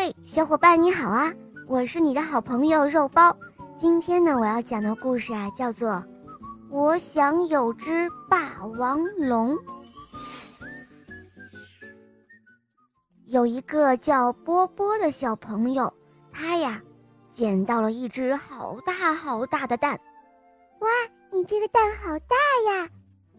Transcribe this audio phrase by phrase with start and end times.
[0.00, 1.34] 嘿，小伙伴你好啊！
[1.66, 3.36] 我是你的好朋友肉包。
[3.76, 5.90] 今天呢，我要讲的故事啊，叫做
[6.70, 9.56] 《我想有只霸王龙》。
[13.26, 15.92] 有一个叫波波的小朋友，
[16.32, 16.80] 他呀
[17.34, 19.98] 捡到了一只好大好大的蛋。
[20.78, 20.88] 哇，
[21.32, 22.36] 你这个蛋好大
[22.70, 22.88] 呀！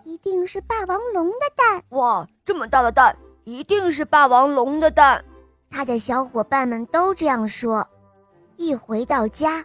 [0.04, 1.82] 一定是霸王龙的蛋。
[1.91, 3.16] 哇，这么大的蛋，
[3.46, 5.23] 一定是霸王龙的蛋。
[5.70, 7.88] 他的小伙伴们都这样说。
[8.57, 9.64] 一回到家，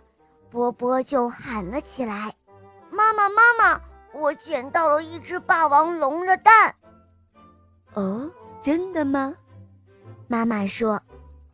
[0.50, 2.32] 波波就喊了起来
[2.90, 3.80] ：“妈妈，妈妈，
[4.12, 6.74] 我捡到了一只霸王龙的蛋！”
[7.94, 8.30] 哦，
[8.62, 9.34] 真的吗？
[10.28, 11.02] 妈妈说：“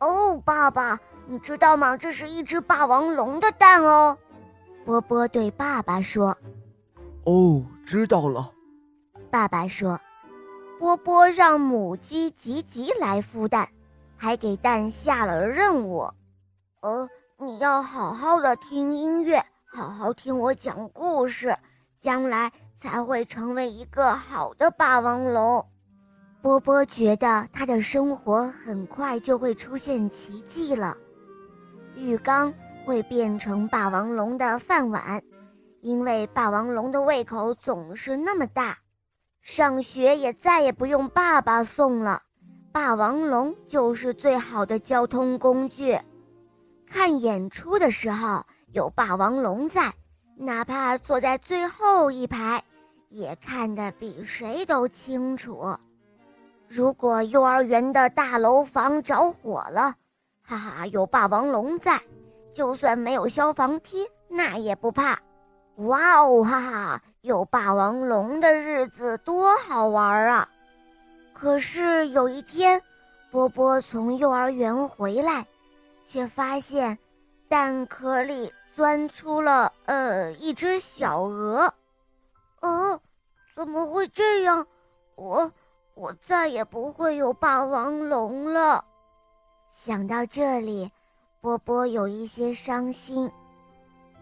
[0.01, 1.97] 哦，爸爸，你知道吗？
[1.97, 4.19] 这是一只霸王龙的蛋哦。”
[4.85, 6.37] 波波对爸爸说
[7.25, 8.53] ：“哦，知道了。”
[9.31, 9.99] 爸爸说
[10.79, 13.67] ：“波波让母鸡吉吉来孵蛋。”
[14.23, 16.07] 还给蛋下了任务，
[16.83, 21.57] 呃，你要好好的听音乐，好好听我讲故事，
[21.99, 25.67] 将来才会成为一个好的霸王龙。
[26.43, 30.95] 波波觉得他的生活很快就会出现奇迹了，
[31.97, 32.53] 浴缸
[32.85, 35.23] 会变成霸王龙的饭碗，
[35.81, 38.77] 因为霸王龙的胃口总是那么大。
[39.41, 42.25] 上学也再也不用爸爸送了。
[42.73, 45.99] 霸王龙就是最好的交通工具。
[46.87, 49.93] 看演出的时候有霸王龙在，
[50.37, 52.63] 哪怕坐在最后一排，
[53.09, 55.77] 也看得比谁都清楚。
[56.69, 59.95] 如果幼儿园的大楼房着火了，
[60.41, 62.01] 哈哈，有霸王龙在，
[62.55, 65.19] 就算没有消防梯，那也不怕。
[65.77, 70.49] 哇哦，哈哈，有霸王龙的日子多好玩啊！
[71.41, 72.83] 可是有一天，
[73.31, 75.47] 波波从幼儿园回来，
[76.07, 76.99] 却发现
[77.49, 81.73] 蛋壳里钻出了呃一只小鹅。
[82.61, 83.01] 哦，
[83.57, 84.67] 怎么会这样？
[85.15, 85.51] 我
[85.95, 88.85] 我再也不会有霸王龙了。
[89.71, 90.93] 想到这里，
[91.41, 93.33] 波波有一些伤心。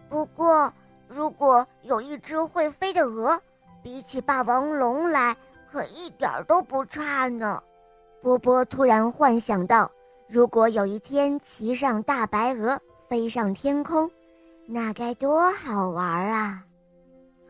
[0.07, 0.71] 不过，
[1.09, 3.41] 如果有一只会飞的鹅，
[3.83, 5.35] 比起霸王龙来。
[5.71, 7.61] 可一点都不差呢，
[8.21, 9.89] 波波突然幻想到，
[10.27, 14.09] 如果有一天骑上大白鹅飞上天空，
[14.65, 16.63] 那该多好玩啊！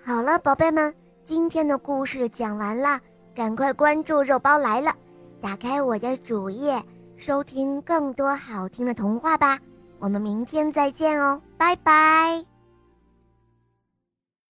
[0.03, 0.93] 好了，宝贝们，
[1.23, 2.99] 今天的故事讲完了，
[3.33, 4.93] 赶快关注肉包来了，
[5.41, 6.81] 打开我的主页，
[7.17, 9.59] 收听更多好听的童话吧。
[9.99, 12.58] 我们明天再见哦，拜拜。